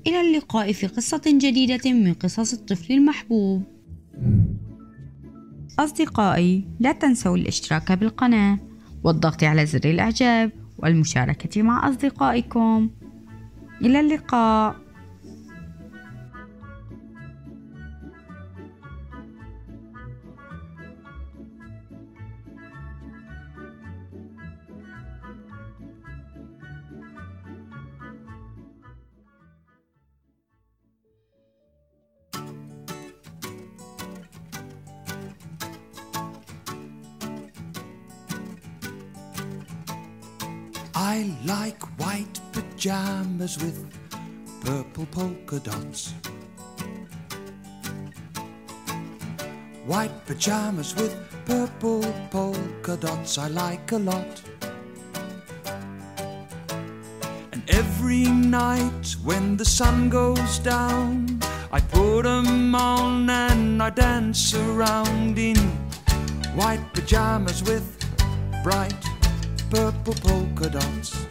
إلى 0.07 0.21
اللقاء 0.21 0.71
في 0.71 0.87
قصة 0.87 1.21
جديدة 1.27 1.91
من 1.91 2.13
قصص 2.13 2.53
الطفل 2.53 2.93
المحبوب. 2.93 3.63
أصدقائي 5.79 6.63
لا 6.79 6.91
تنسوا 6.91 7.37
الاشتراك 7.37 7.91
بالقناة. 7.91 8.66
والضغط 9.03 9.43
على 9.43 9.65
زر 9.65 9.81
الإعجاب 9.85 10.51
والمشاركة 10.77 11.61
مع 11.61 11.89
أصدقائكم. 11.89 12.89
إلى 13.81 13.99
اللقاء. 13.99 14.86
I 41.09 41.33
like 41.45 41.81
white 42.01 42.37
pajamas 42.51 43.57
with 43.63 43.77
purple 44.59 45.05
polka 45.05 45.57
dots. 45.57 46.13
White 49.85 50.25
pajamas 50.25 50.93
with 50.97 51.15
purple 51.45 52.03
polka 52.29 52.97
dots 52.97 53.37
I 53.37 53.47
like 53.47 53.89
a 53.93 53.99
lot. 53.99 54.41
And 57.53 57.63
every 57.69 58.25
night 58.25 59.15
when 59.23 59.55
the 59.55 59.65
sun 59.79 60.09
goes 60.09 60.59
down, 60.59 61.39
I 61.71 61.79
put 61.79 62.25
'em 62.25 62.75
on 62.75 63.29
and 63.29 63.81
I 63.81 63.91
dance 63.91 64.53
around 64.53 65.39
in 65.39 65.59
white 66.59 66.85
pajamas 66.93 67.63
with 67.63 67.87
bright 68.61 69.06
purple 69.69 70.13
polka 70.13 70.69
dots. 70.69 71.25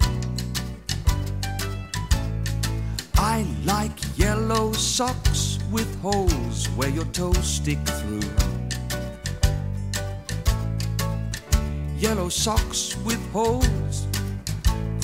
I 3.17 3.47
like 3.65 3.99
yellow 4.19 4.73
socks 4.73 5.59
with 5.71 5.89
holes 6.01 6.67
where 6.77 6.91
your 6.91 7.07
toes 7.07 7.47
stick 7.47 7.79
through. 7.99 8.21
Yellow 11.99 12.29
socks 12.29 12.97
with 13.05 13.21
holes 13.33 14.07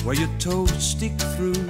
where 0.03 0.15
your 0.15 0.29
toes 0.37 0.71
stick 0.83 1.17
through. 1.35 1.67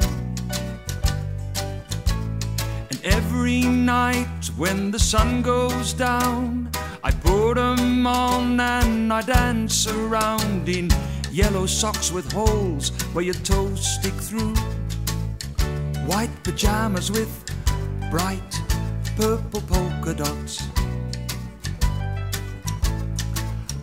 And 2.90 3.00
every 3.04 3.62
night 3.62 4.50
when 4.58 4.92
the 4.92 5.00
sun 5.00 5.42
goes 5.42 5.94
down, 5.94 6.70
I 7.04 7.12
put 7.12 7.58
'em 7.58 8.06
on 8.06 8.60
and 8.60 9.12
I 9.14 9.22
dance 9.22 9.88
around 9.88 10.68
in 10.68 10.90
yellow 11.34 11.66
socks 11.66 12.12
with 12.12 12.32
holes 12.32 12.92
where 13.14 13.26
your 13.26 13.34
toes 13.34 13.84
stick 13.84 14.14
through. 14.14 14.54
White 16.06 16.30
pajamas 16.44 17.10
with 17.12 17.32
bright 18.12 18.62
purple 19.18 19.62
polka 19.62 20.14
dots. 20.14 20.62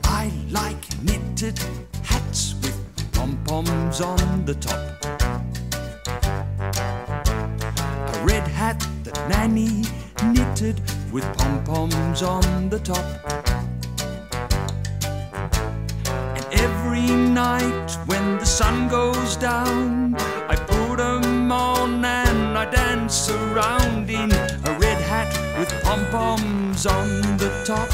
I 0.04 0.30
like 0.50 1.02
knitted 1.02 1.58
hats 2.04 2.54
with 2.62 2.78
pom 3.12 3.36
poms 3.44 4.00
on 4.00 4.44
the 4.44 4.54
top. 4.54 5.04
A 8.14 8.24
red 8.24 8.46
hat 8.46 8.78
that 9.02 9.28
Nanny 9.28 9.82
knitted 10.22 10.80
with 11.10 11.24
pom 11.36 11.64
poms 11.64 12.22
on 12.22 12.68
the 12.68 12.78
top. 12.78 13.49
Every 17.00 17.16
night 17.16 17.96
when 18.06 18.38
the 18.38 18.44
sun 18.44 18.88
goes 18.88 19.36
down, 19.36 20.14
I 20.48 20.56
put 20.56 20.80
put 20.90 21.00
'em 21.00 21.52
on 21.52 22.04
and 22.04 22.58
I 22.58 22.64
dance 22.64 23.30
around 23.30 24.10
in 24.10 24.32
a 24.32 24.72
red 24.78 25.00
hat 25.10 25.32
with 25.58 25.70
pom 25.82 26.04
poms 26.10 26.84
on 26.84 27.08
the 27.38 27.50
top. 27.64 27.90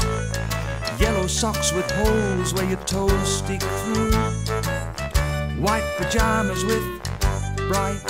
Yellow 0.99 1.27
socks 1.27 1.71
with 1.71 1.89
holes 1.91 2.53
where 2.53 2.65
your 2.65 2.83
toes 2.95 3.27
stick 3.39 3.61
through. 3.79 4.11
White 5.65 5.87
pajamas 5.97 6.63
with 6.65 6.85
bright 7.69 8.01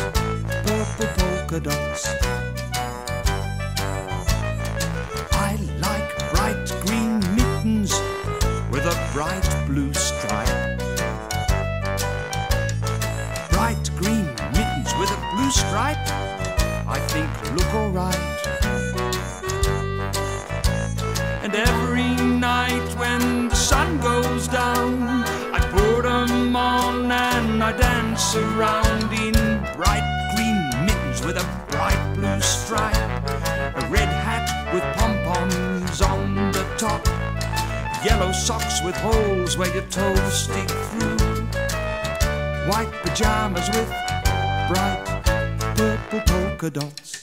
purple 0.66 1.10
polka 1.18 1.60
dots. 1.60 2.04
I 5.48 5.52
like 5.86 6.10
bright 6.34 6.66
green 6.86 7.20
mittens 7.36 7.92
with 8.72 8.86
a 8.86 8.98
bright 9.14 9.48
blue. 9.68 9.94
Stripe, 15.68 15.98
I 16.88 17.00
think 17.12 17.30
look 17.56 17.74
alright. 17.74 18.16
And 21.44 21.54
every 21.56 22.16
night 22.40 22.88
when 22.98 23.50
the 23.50 23.56
sun 23.56 24.00
goes 24.00 24.48
down, 24.48 25.24
I 25.58 25.60
put 25.72 26.06
'em 26.06 26.56
on 26.56 27.12
and 27.12 27.64
I 27.64 27.72
dance 27.74 28.36
around 28.36 29.12
in 29.26 29.36
bright 29.76 30.08
green 30.34 30.60
mittens 30.86 31.20
with 31.26 31.38
a 31.38 31.46
bright 31.72 32.02
blue 32.16 32.40
stripe, 32.42 32.96
a 33.82 33.84
red 33.90 34.12
hat 34.26 34.48
with 34.74 34.86
pom 34.96 35.14
poms 35.26 36.02
on 36.02 36.52
the 36.52 36.66
top, 36.78 37.02
yellow 38.06 38.32
socks 38.32 38.82
with 38.86 38.96
holes 38.98 39.58
where 39.58 39.74
your 39.74 39.88
toes 39.90 40.34
stick 40.46 40.70
through, 40.90 41.18
white 42.70 42.94
pajamas 43.04 43.68
with 43.76 43.90
bright 44.70 45.07
polka 46.58 46.70
dots. 46.72 47.17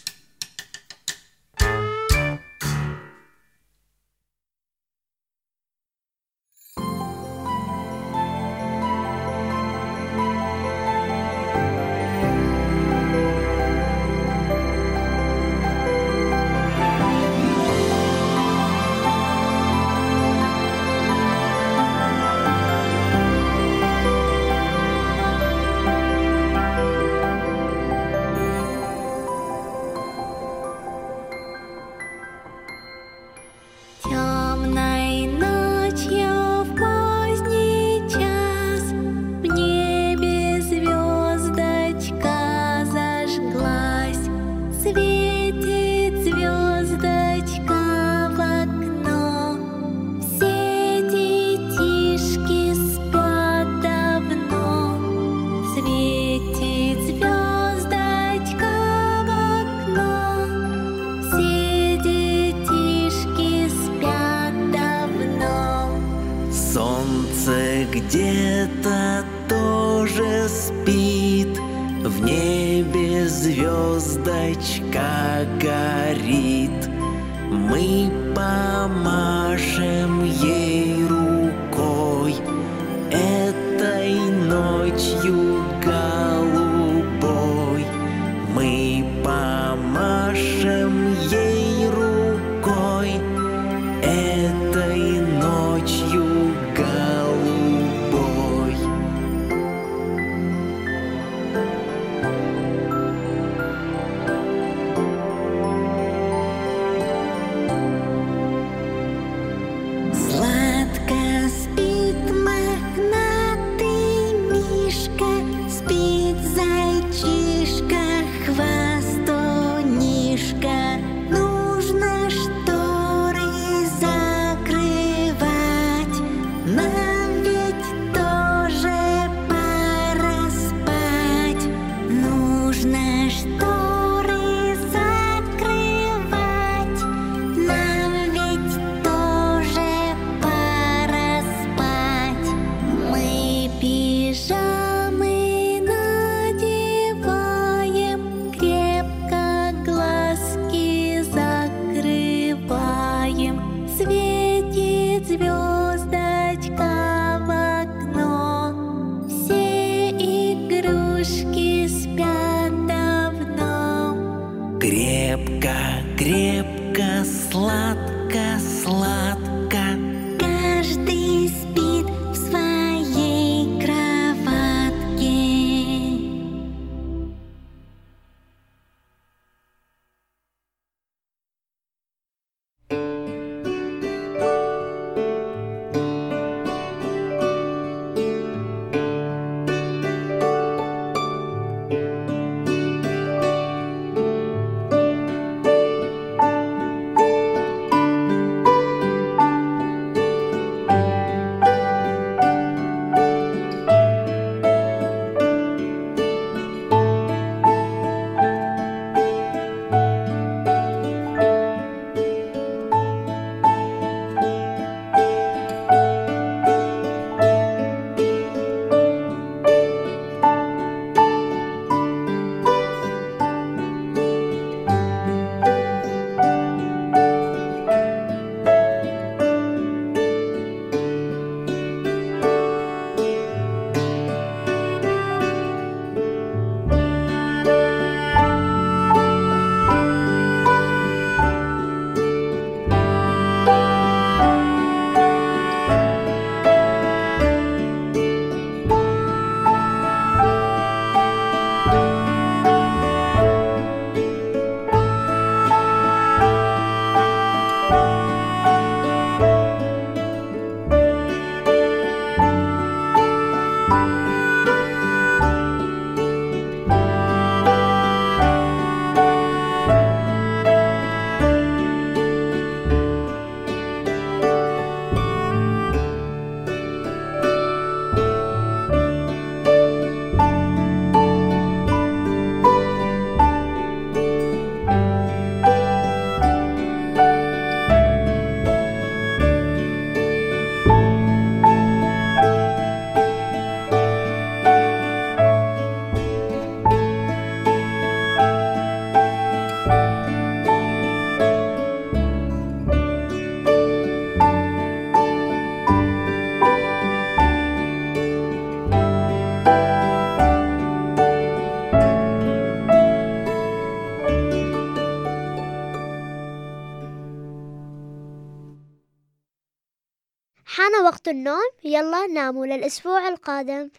وقت 321.25 321.35
النوم 321.35 321.71
يلا 321.85 322.27
ناموا 322.27 322.67
للأسبوع 322.67 323.29
القادم 323.29 323.91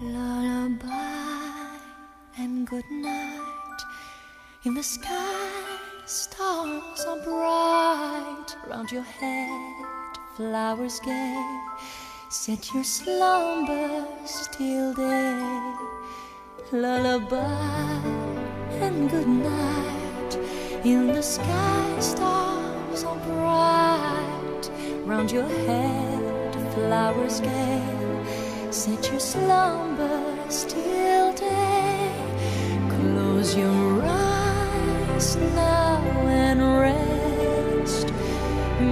Lullaby 0.00 0.90
and 2.38 2.66
good 2.66 2.90
night. 2.90 3.80
In 4.64 4.74
the 4.74 4.82
sky, 4.82 5.25
stars 6.66 7.04
are 7.06 7.20
bright. 7.24 8.56
Round 8.68 8.90
your 8.90 9.02
head, 9.02 10.16
flowers 10.34 11.00
gay. 11.00 11.58
Set 12.28 12.74
your 12.74 12.84
slumbers 12.84 14.48
till 14.52 14.92
day. 14.94 15.74
Lullaby 16.72 18.02
and 18.84 19.10
good 19.10 19.28
night. 19.28 20.32
In 20.84 21.08
the 21.08 21.22
sky, 21.22 22.00
stars 22.00 23.04
are 23.04 23.20
bright. 23.30 24.70
Round 25.04 25.30
your 25.30 25.48
head, 25.66 26.54
flowers 26.74 27.40
gay. 27.40 27.82
Set 28.70 29.10
your 29.10 29.20
slumbers 29.20 30.64
till 30.64 31.32
day. 31.34 32.12
Close 32.88 33.56
your 33.56 34.02
eyes 34.04 35.36
now 35.36 35.75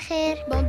Slager. 0.00 0.67